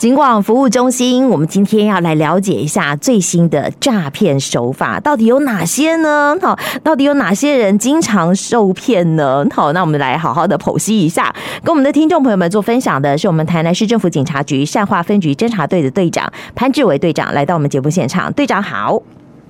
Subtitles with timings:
[0.00, 6.34] 警广服务中心，我们今天要来了解一下最新的诈骗手法到底有哪些呢？
[6.40, 9.44] 好，到底有哪些人经常受骗呢？
[9.50, 11.30] 好，那我们来好好的剖析一下。
[11.62, 18.32] 跟我们的听众朋友们做分享的是我们台南市政府警察局善化分局侦查队的队长潘志伟队长，来到我们节目现场。
[18.32, 18.98] 队长好，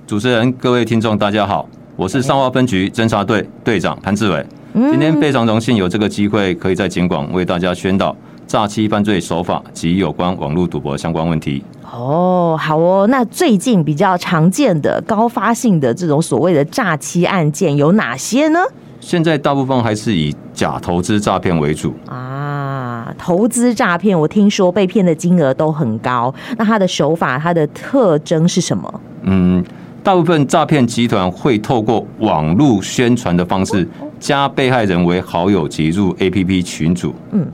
[0.05, 1.65] 主持人、各位听众大家好，
[1.95, 4.45] 我是善化分局侦查队队长潘志伟。
[4.73, 8.13] 今天非常荣幸有这个机会，可以在警广为大家宣导。
[8.51, 11.63] 诈欺犯罪手法及有关网络赌博相关问题。
[11.89, 13.07] 哦，好哦。
[13.09, 18.59] 那最近比较常见的高发性的这种所谓的诈欺案件有哪些呢？
[18.99, 23.15] 现在大部分还是以假投资诈骗为主啊。
[23.17, 26.33] 投资诈骗，我听说被骗的金额都很高。
[26.57, 29.01] 那它的手法，它的特征是什么？
[29.21, 29.63] 嗯，
[30.03, 33.87] 大部分诈骗集团会透过网络宣传的方式，
[34.19, 37.15] 加被害人为好友及入 APP 群组。
[37.31, 37.47] 嗯。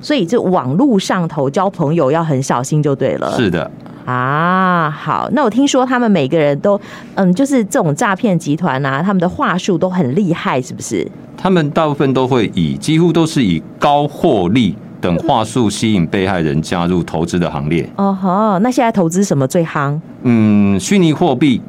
[0.00, 3.34] 所以，这网络上头交朋友要很小心就对了。
[3.36, 3.70] 是的。
[4.04, 5.28] 啊，好。
[5.32, 6.80] 那我听说他们每个人都，
[7.14, 11.06] 嗯，就是这种诈骗集团啊，他们的话术都很厉害，是不是？
[11.36, 17.88] 他们大部分都会以，几乎都是以高获利等话术吸引被害人加入投资的行列。
[17.96, 20.00] 哦吼，那现在投资什么最夯？
[20.22, 21.60] 嗯，虚拟货币、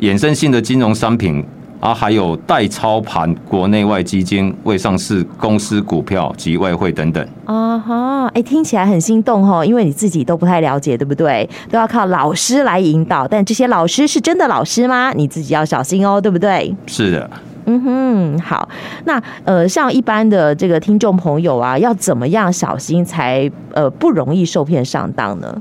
[0.00, 1.42] 衍生性的金融商品。
[1.80, 7.26] 啊，还有代操盘国内外基金、未上市公司股票及外汇等等。
[7.46, 11.48] 啊哈，哎，听起来很心动哦，因为你自己都不太了解，对不对？
[11.70, 15.10] 都要靠老师来引导，但这些老师是真的老师吗？
[15.12, 16.76] 你自己要小心哦，对不对？
[16.86, 17.30] 是的。
[17.64, 18.68] 嗯哼，好。
[19.06, 25.60] 那呃，像一般的这个听众朋友啊，要怎么样小心才呃不容易受骗上当呢？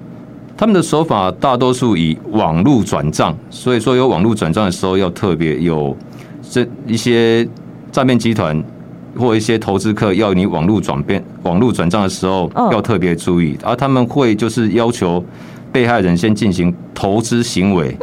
[0.58, 5.96] 他们的手法大多数以网络转账，所以说有网络转账的时候要特别有。
[6.50, 7.48] 这一些
[7.92, 8.62] 诈骗集团
[9.18, 13.56] 或一些投资客要你网络转变、网络转账的时候，要特别注意。
[13.64, 15.24] 而他们会就是要求
[15.72, 17.96] 被害人先进行投资行为。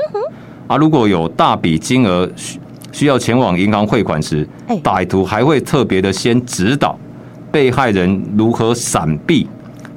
[0.68, 2.58] 啊，如果有大笔金额需
[2.92, 4.46] 需要前往银行汇款时，
[4.82, 6.98] 歹徒还会特别的先指导
[7.52, 9.46] 被害人如何闪避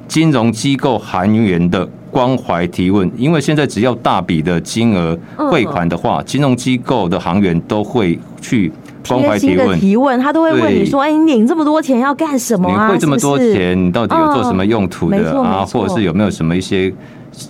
[0.07, 3.09] 金融机构行员的关怀提问。
[3.17, 8.17] 因为现在只要大笔的金额汇款的话，金融机构的行员都会。
[8.41, 8.71] 去
[9.05, 12.85] 关怀提问，提问他都会问你说：“哎，你领这么多钱要干什么啊？
[12.87, 15.65] 你汇这么多钱，你到底有做什么用途的啊？
[15.65, 16.89] 或者是有没有什么一些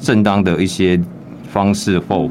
[0.02, 1.00] 正当的一些
[1.54, 2.28] 方式或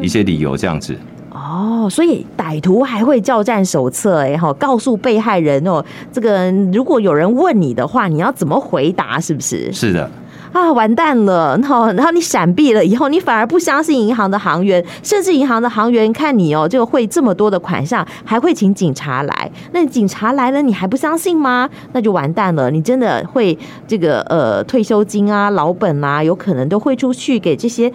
[0.00, 0.96] 一些理由这样子？”
[1.30, 9.20] 哦，所以歹徒还会叫战手册哎哈，告诉被害人哦，这个如果有人问你的话，你要怎么回答？
[9.20, 9.70] 是不是？
[9.70, 10.10] 是的。
[10.52, 11.56] 啊，完蛋了！
[11.60, 19.50] 然后，然后你闪避了以后，你反而不相信银行的行员，甚至银行的行员看你哦，这个汇这么多的款项，还会请警察来。
[19.72, 21.68] 那警察来了，你还不相信吗？
[21.92, 23.56] 那就完蛋了，你真的会
[23.86, 27.92] 这个呃退休金啊、老本啊，有可能都汇出去给这些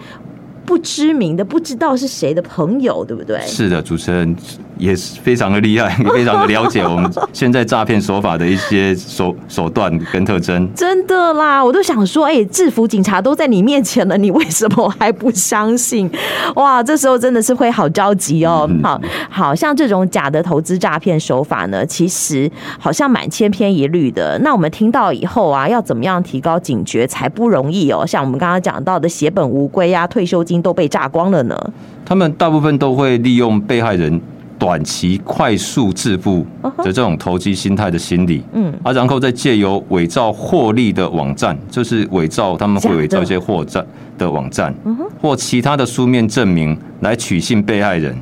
[0.64, 3.40] 不知名的、不知道是谁的朋友，对不对？
[3.46, 4.36] 是的，主持人。
[4.78, 10.68] 也是非常的厉害，也 非常的了解我们现在诈骗手法的一些手手段跟特征。
[10.74, 16.10] 真的啦，我都想说，哎，制服警察都在你面前了，你为什么还不相信？
[16.56, 18.68] 哇，这时候真的是会好着急哦。
[18.82, 24.38] 好，好像这种假的投资诈骗手法呢，其实好像蛮千篇一律的。
[24.40, 28.06] 那我们听到以后啊，要怎么样提高警觉才不容易哦？
[28.06, 31.58] 像我们刚刚讲到的血本无归呀，退休金都被榨光了呢。
[32.04, 34.20] 他们大部分都会利用被害人。
[34.58, 36.46] 短期快速致富
[36.78, 43.84] 的这种投机心态的心理，嗯，啊，然后再借由伪造获利的网站，就是伪造他们会伪造一些货站
[44.16, 44.74] 的网站，
[45.20, 48.16] 或其他的书面证明来取信被害人。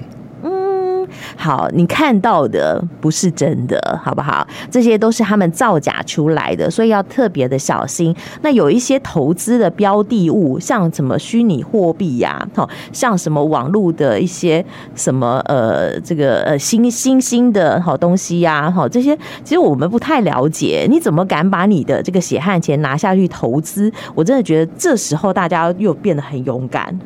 [1.42, 4.46] 好，你看到的不是真的，好不好？
[4.70, 8.14] 这些都是他们造假出来的，所以要特别的小心。
[8.42, 14.64] 那有一些投资的标的物，像什么虚拟货币呀，好，像什么网络的一些
[14.94, 20.86] 什么呃，这个呃新新兴的好东西呀，好，这些其实我们不太了解。
[20.88, 23.92] 你怎么敢把你的这个血汗钱拿下去投资？
[24.14, 26.96] 我真的觉得这时候大家又变得很勇敢。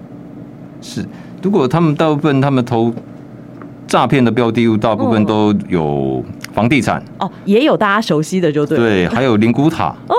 [0.83, 1.03] 是，
[1.41, 2.93] 如果他们大部分他们投。
[3.87, 7.03] 诈骗的标的物大部分都有房地产。
[7.19, 9.95] 哦，也有大家熟悉的就对，对， 还有灵骨塔。
[10.09, 10.15] 哦，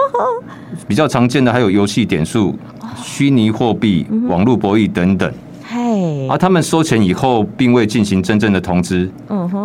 [0.87, 2.55] 比较常见的还有游戏点数、
[2.95, 5.31] 虚拟货币、网络博弈等等。
[5.69, 9.09] 嘿，而他们收钱以后，并未进行真正的通知，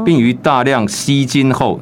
[0.04, 1.78] 并于大量吸金后，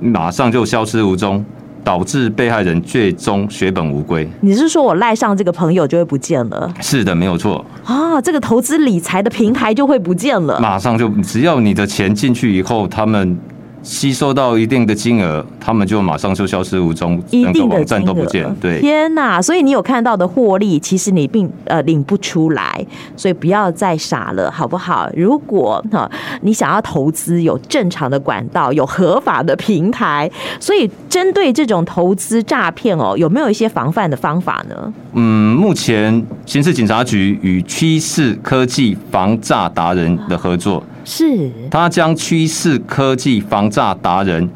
[0.00, 1.42] 马上就消失无踪。
[1.84, 4.28] 导致被害人最终血本无归。
[4.40, 6.72] 你是说我赖上这个朋友就会不见了？
[6.80, 7.64] 是的，没有错。
[7.84, 10.60] 啊，这个投资理财的平台就会不见了。
[10.60, 13.38] 马上就，只要你的钱进去以后，他们
[13.82, 18.48] 吸收到一定的金额，他们就马上就消失无踪，一定的网站都不见。
[18.60, 19.42] 对，天哪！
[19.42, 22.84] 所以你有看到的获利，其实你并呃领不出来，
[23.16, 25.10] 所以不要再傻了，好不好？
[25.16, 26.10] 如果哈
[26.42, 30.30] 你想要投资，有正常的管道，有合法的平台，
[30.60, 34.92] 所以针对这种投资诈骗哦，有没有一些防范的方法呢？
[35.14, 40.82] 嗯，目前刑事警察局与趋势科技防诈达人的合作。
[41.04, 44.48] 是，他将趋势科技防诈达人，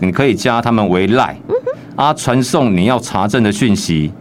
[0.00, 1.36] 你可以加他们为赖，
[1.94, 4.12] 啊，传送你要查证的讯息，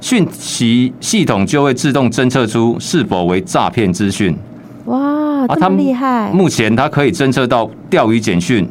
[0.00, 4.36] 讯息系统就会自动侦测出是否为诈骗资讯。
[4.84, 6.30] 哇，这么厉害！
[6.32, 8.68] 目前它可以侦测到钓鱼简讯、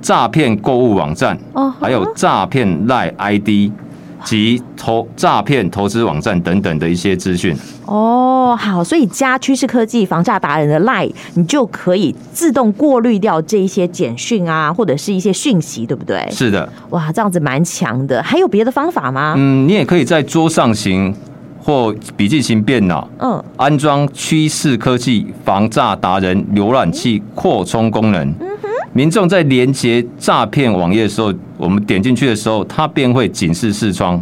[0.00, 1.36] 诈骗购物网站、
[1.80, 3.72] 还有诈骗赖 ID。
[4.24, 16.26] 及投诈骗投资网站等等的一些资讯哦，好，所以加趋势科技防诈达人的 LINE，你就可以自动过滤掉这一些简讯啊，或者是一些讯息，对不对？
[16.30, 18.22] 是的，哇，这样子蛮强的。
[18.22, 19.34] 还有别的方法吗？
[19.36, 21.14] 嗯，你也可以在桌上型
[21.62, 28.34] 或笔记型电脑，嗯，安装趋势科技防诈达人浏览器扩充功能。
[28.92, 34.20] 嗯民众在连接诈骗网页的时候，我们点进去的时候，它便会警示视窗。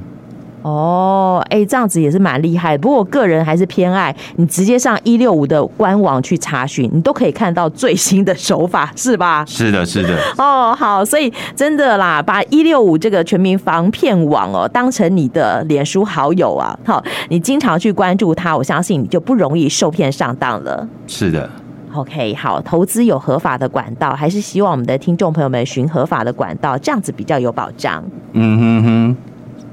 [0.63, 2.77] 哦，哎，这样子也是蛮厉害。
[2.77, 9.43] 不过我个人还是偏爱你直接上一六五的官网去查询，你都可以看到最新的手法，是吧？
[9.49, 10.17] 是的，是的。
[10.37, 20.87] 哦，好，所以真的啦，把一六五这个全民防骗网哦当成你的脸书好友啊，好，你经常去关注它，我相信你就不容易受骗上当了。
[21.09, 21.51] 是的。
[21.93, 28.05] OK，好，投资有合法的管道，还是希望我们的听众朋友们寻合法的管道，这样子比较有保障。
[28.33, 29.17] 嗯哼哼，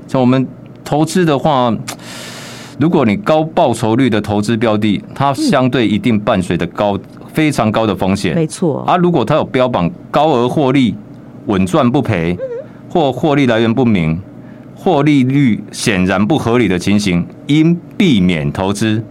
[0.08, 0.48] 像我们
[0.84, 1.72] 投资的话，
[2.80, 8.34] 如果你高报酬率的投资标的，它相对一定伴随着高、嗯、非常高的风险。
[8.34, 8.81] 没错。
[8.88, 10.96] 啊，如果它有标榜高额获利、
[11.46, 12.36] 稳赚不赔，
[12.90, 14.19] 或获利来源不明、
[14.74, 19.04] 获利率显然不合理的情形，应避免投资，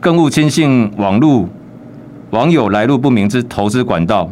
[0.00, 1.46] 更勿轻信网络。
[2.30, 4.30] 网友来路不明之投资管道，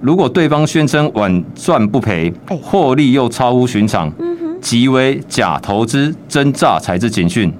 [0.00, 4.12] 如果对方宣称稳赚不赔，获利又超乎寻常，
[4.60, 7.52] 即为假投资、真诈才之警讯。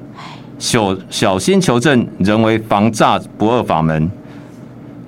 [0.59, 4.09] 小小心求证，人为防诈不二法门。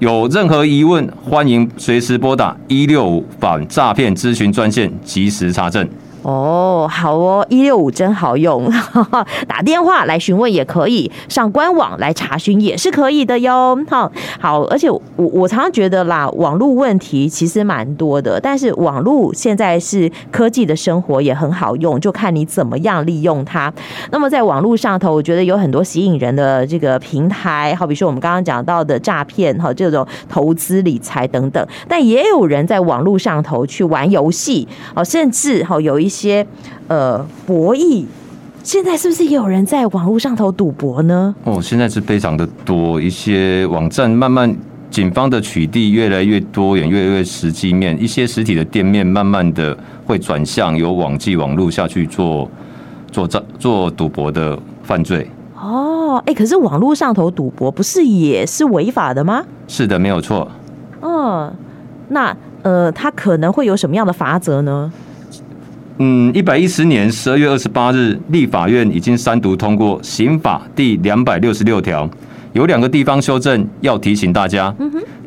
[0.00, 5.88] 有任何疑问，欢迎随时拨打一六五反诈骗咨询专线，及时查证。
[6.24, 8.66] 哦，好哦，一六五真好用，
[9.46, 13.78] 打电话来询问也可以，上官网来查询也是可以的哟。
[13.90, 14.10] 好，
[14.40, 23.70] 好，而且我我常常觉得啦，网络问题其实蛮多的，但是网络现在是科技的生活也很好用，就看你怎么样利用它。
[24.10, 36.13] 那么在网络上头，我觉得有很多吸引人的这个平台，好比说我们刚刚讲到的诈骗哈，这种投资理财等等，但也有人在网络上头去玩游戏哦，甚至哈有一。
[36.14, 36.46] 些
[36.86, 38.04] 呃博弈，
[38.62, 41.34] 现在是不是也有人在网络上头赌博呢？
[41.44, 44.54] 哦，现在是非常的多，一些网站慢慢，
[44.90, 49.76] 警方的取缔越来越多也，越来越实际面，一些实体的店面慢慢的
[50.06, 52.48] 会转向由网际网络下去做
[53.10, 55.28] 做账做赌博的犯罪。
[55.60, 59.44] 哦，哎，可是网络上头赌博不是也是违法的吗？
[59.66, 60.48] 是的，没有错。
[61.00, 61.52] 哦，
[62.08, 64.90] 那呃，他可能会有什么样的罚则呢？
[65.98, 72.08] 嗯，一百一十年十二月二十八日，立法院已经三读通过刑法第两百六十六条，
[72.52, 74.74] 有两个地方修正要提醒大家。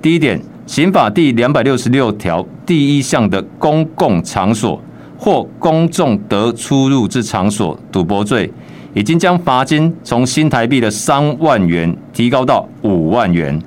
[0.02, 4.82] 第一点，刑法第两百六十六条第一项的公共场所
[5.18, 8.52] 或公众得出入之场所赌博罪，
[8.94, 13.58] 已经将罚金从新台币的三万元提高到五万元。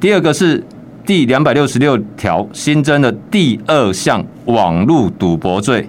[0.00, 0.64] 第二个是
[1.04, 5.86] 第两百六十六条新增的第二项网络赌博罪。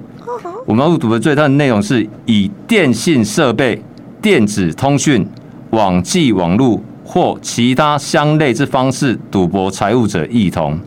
[0.66, 3.82] 我们要赌的罪，它的内容是以电信设备、
[4.22, 5.28] 电子通讯、
[5.72, 10.80] 网际网络或其他相类之方式赌博财物者异同。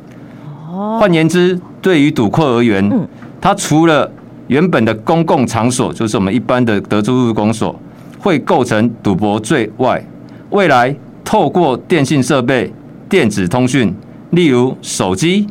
[0.98, 3.08] 换言之，对于赌客而言，
[3.40, 4.10] 它除了
[4.46, 7.78] 原本的公共场所，就是我们一般的得出入公所，
[8.18, 10.02] 会构成赌博罪外，
[10.50, 12.72] 未来透过电信设备、
[13.08, 13.94] 电子通讯，
[14.30, 15.46] 例如手机、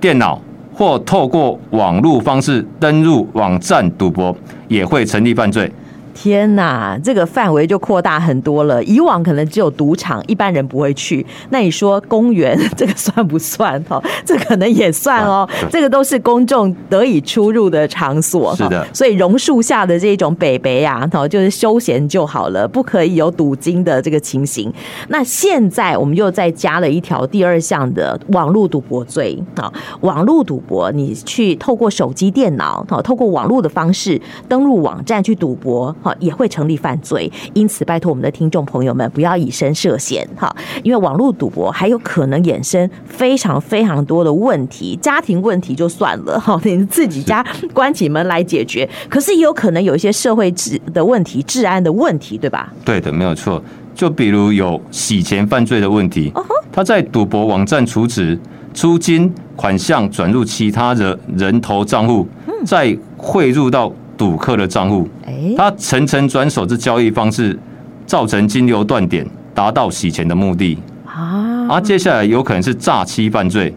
[0.00, 0.40] 电脑。
[0.76, 4.36] 或透过网络方式登入网站赌博，
[4.68, 5.72] 也会成立犯罪。
[6.16, 8.82] 天哪，这个范围就扩大很多了。
[8.84, 11.24] 以往可能只有赌场，一般人不会去。
[11.50, 13.80] 那你说公园这个算不算？
[13.84, 15.46] 哈，这可能也算哦。
[15.70, 18.56] 这个都是公众得以出入的场所。
[18.56, 18.88] 是的。
[18.94, 24.72] 所以榕树下的这种北北啊，哈，就是休闲就好了，不可以有赌金的这个情形。
[25.08, 29.70] 那现在我们又再加了一条第二项的网络赌博罪啊，
[30.00, 34.18] 网络赌博，你去透过手机、电脑，哈，透过网络的方式
[34.48, 35.94] 登录网站去赌博。
[36.18, 52.72] 也会成立犯罪，因此拜托我们的听众朋友们不要以身涉险哈，因为网络赌博还有可能衍生非常非常多的问题，家庭问题就算了哈， 你自己家关起门来解决，可是也有可能有一些社会治的问题、治安的问题，对吧？
[52.84, 53.62] 对的，没有错。
[53.94, 56.30] 就比如有洗钱犯罪的问题，
[56.70, 58.38] 他在赌博网站储值、
[58.74, 62.28] 出金款项转入其他的人头账户，
[62.66, 63.90] 再汇入到。
[64.16, 65.08] 赌客的账户，
[65.56, 67.58] 他层层转手之交易方式，
[68.06, 70.78] 造成金流断点，达到洗钱的目的。
[71.04, 71.66] 啊。
[71.68, 73.74] 而接下来有可能是诈欺犯罪，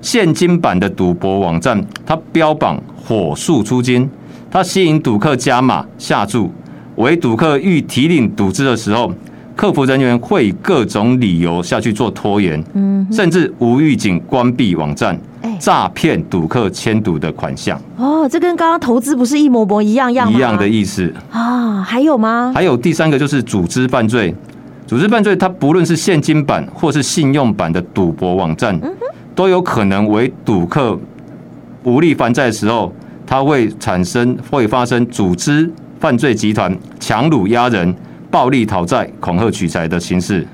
[0.00, 4.08] 现金版的赌博网站，它标榜火速出金，
[4.50, 6.50] 它吸引赌客加码下注，
[6.96, 9.12] 为赌客欲提领赌资的时候，
[9.56, 12.62] 客服人员会以各种理由下去做拖延，
[13.10, 15.18] 甚至无预警关闭网站。
[15.58, 20.38] 诈骗赌客签赌的款项哦，这跟刚刚投资不是一模模一样样吗？
[20.38, 21.82] 一样的意思啊？
[21.82, 22.52] 还有吗？
[22.54, 24.34] 还有第三个就是组织犯罪，
[24.86, 28.80] 组织犯罪它不论是现金版或是信用版的赌博网站，
[29.34, 30.98] 都有可能为赌客
[31.84, 32.92] 无力还债的时候，
[33.26, 37.94] 它会产生会发生组织犯罪集团强掳压人、
[38.30, 40.46] 暴力讨债、恐吓取财的形式。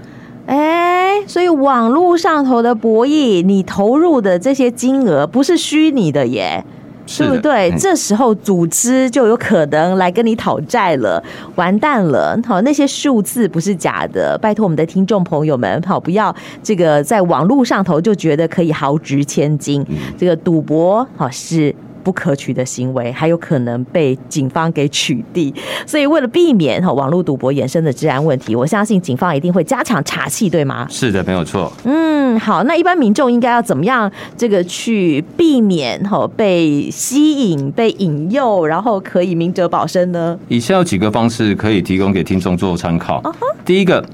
[1.26, 6.64] 所以网络上头的博弈，你投入的这些金额不是虚拟的耶，
[7.06, 7.72] 对不对？
[7.78, 11.22] 这时候组织就有可能来跟你讨债了，
[11.56, 12.38] 完蛋了！
[12.46, 19.84] 好，那些数字不是假的，拜托我们的听众朋友们，好，不要这个在网络上头就觉得可以豪掷千金，
[20.18, 21.74] 这个赌博好是。
[22.02, 25.54] 不可取的行为，还有可能被警方给取缔，
[25.86, 30.86] 所以为了避免哈网络赌博衍生的治安问题，我相信警方一定会加强查缉，对吗？
[30.90, 31.72] 是的，没有错。
[31.84, 40.38] 嗯，好，那一般民众应该要怎么样这个去避免哈被吸引、被引诱，然后可以明哲保身呢？
[40.48, 43.20] 以下有几个方式可以提供给听众做参考。
[43.22, 43.54] Uh huh.
[43.64, 44.04] 第一个，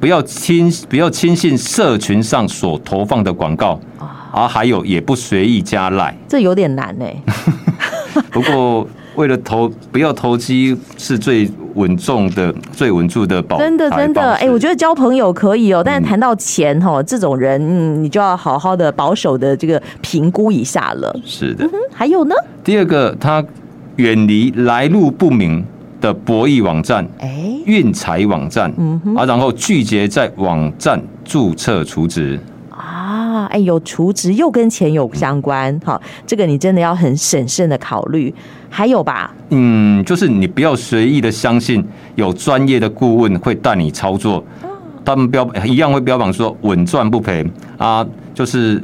[0.00, 3.78] 不要轻不要轻信社群上所投放的广告。
[4.34, 7.06] 啊，还有也不随意加赖，这有点难呢。
[8.32, 13.58] 不过为了投，不要投机是最稳重的、最稳住的保。
[13.58, 21.14] 真的真的，哎、欸，我觉得交朋友可以哦、喔，但是谈到钱哈，这种人，嗯，你就要好好的保守的这个评估一下了。
[21.24, 22.34] 是的，还有呢？
[22.64, 23.44] 第二个，他
[23.96, 25.64] 远离来路不明
[26.00, 32.36] 的博弈网站，哎、欸，运财网站，嗯哼，啊，然后拒绝在网站注册储值。
[33.54, 38.34] 啊，哎，有除值又跟钱有相关，好，这个你真的要很审慎的考虑。
[38.68, 39.32] 还有吧？
[39.50, 41.84] 嗯，就是你不要随意的相信
[42.16, 44.42] 有专业的顾问会带你操作，
[45.04, 47.46] 他们标一样会标榜说稳赚不赔
[47.78, 48.82] 啊，就是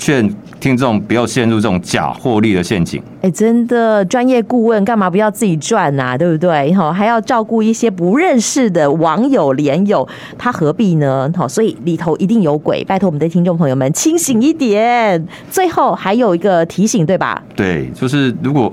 [0.00, 0.34] 劝。
[0.60, 3.02] 听众不要陷入这种假获利的陷阱。
[3.22, 6.18] 哎，真的，专业顾问干嘛不要自己赚呐？
[6.18, 6.70] 对不对？
[6.74, 11.32] 哈，还要照顾一些不认识的网友连友，他何必呢？
[11.34, 12.84] 好，所以里头一定有鬼。
[12.84, 15.26] 拜托我们的听众朋友们清醒一点。
[15.50, 17.42] 最后还有一个提醒，对吧？
[17.56, 18.70] 对，就是如果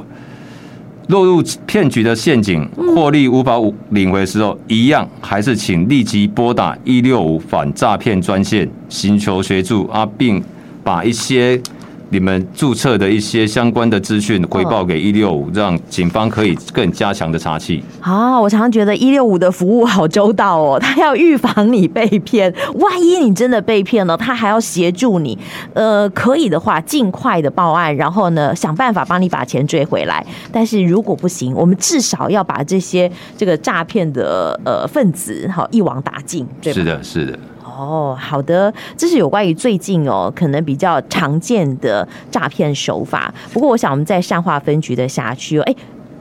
[1.07, 3.53] 落入骗局的陷阱，获利无法
[3.91, 10.43] 领回的时候，嗯、一样还是请立即拨打一六五反诈骗专线寻求协助啊，并
[10.87, 11.61] 把一些。
[12.09, 17.83] 你们注册的一些相关的资讯回报给一六五，让警方可以更加强的查气。
[17.99, 25.37] 啊，我常常觉得一六五的服务好周到哦，他要预防你被骗，万一你真的被骗了，他还要协助你。
[25.73, 30.25] 呃，可以的话，尽快的报案，然后呢，想办法帮你把钱追回来。
[30.49, 36.47] 但是如果不行，我们至少要把这些这个诈骗的呃分子好一网打尽。
[36.61, 36.79] 对吧？
[36.79, 37.37] 是的，是的。
[37.77, 43.31] 哦，好的，这是有关于最近哦，可能比较常见的诈骗手法。
[43.53, 45.75] 不过，我想我们在善化分局的辖区哦，哎，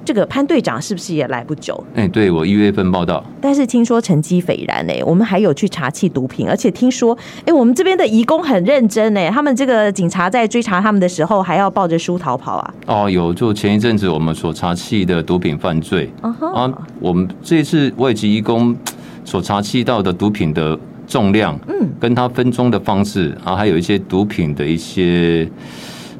[0.04, 1.82] 这个潘队长是不是也来不久？
[1.94, 12.74] 哎，对，我一月份报道，但是听说成绩斐然哎，我们还有去查缉毒品，而且听说，哎，我们这边的义工很认真哎，他们这个警察在追查他们的时候，还要抱着书逃跑啊。
[12.86, 16.54] 哦，有，就前一阵子我们所查缉的毒品犯罪，uh huh.
[16.54, 18.76] 啊，我们这一次外籍义工
[19.24, 20.78] 所查缉到的毒品的。
[21.06, 25.48] 重量，嗯，跟它分装的方式，然后，还有一些毒品的一些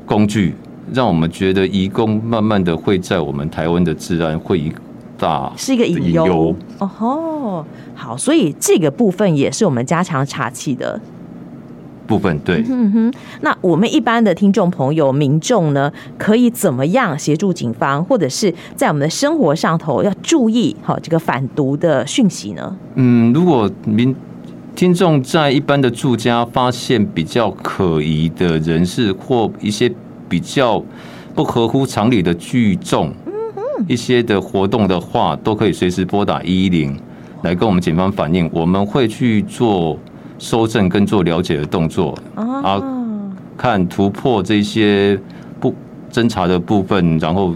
[0.05, 0.55] 工具，
[0.93, 4.73] 让我们觉得移工慢慢的会在我们台湾的治安会以
[5.19, 6.55] 大是一个隐忧。
[6.79, 7.65] 哦吼，
[7.95, 11.01] 好，所以这个部分也是我们加强查缉的
[12.07, 12.39] 部分。
[12.41, 22.77] 对，嗯哼，那我们一般的听众朋友、民众呢，可以怎么样协助警方，或者是在我们的生活上头要注意好这个反毒的讯息呢？
[22.95, 24.15] 嗯，如果民
[24.77, 29.91] 听众在一般的住家发现比较可疑的人士或一些
[30.29, 30.85] 比较
[31.35, 33.11] 不合乎常理的聚众，
[33.89, 36.95] 一些的活动的话，都可以随时拨打一一零
[37.43, 39.99] 来跟我们警方反映，我们会去做
[40.39, 42.79] 搜证跟做了解的动作啊，
[43.57, 45.19] 看突破这些
[45.59, 45.75] 不
[46.13, 47.55] 侦查的部分，然后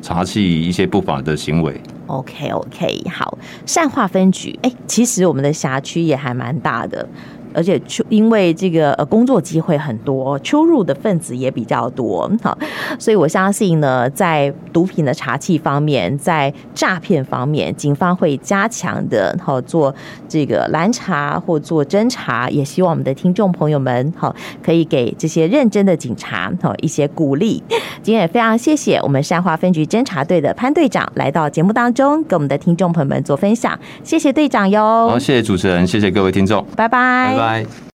[0.00, 1.78] 查起一些不法的行为。
[2.12, 7.08] OK OK，好，善化分局，哎，其实我们的辖区也还蛮大的。
[7.54, 12.56] 而且出因为这个呃工作机会很多，出入的分子也比较多，好，
[12.98, 19.94] 所以我相信呢，在毒品的查缉方面，在诈骗方面，警方会加强的，好做
[20.28, 27.62] 这个拦查或做侦查，也希望我们的听众朋友们好可以给这些认真的警察好一些鼓励。
[28.02, 35.08] 今天也非常谢谢我们善化分局侦查队的潘队长来到节目当中，跟我们的听众朋友们做分享，谢谢队长哟。
[35.10, 37.41] 好，谢谢主持人，谢谢各位听众，拜拜。
[37.42, 37.82] 拜。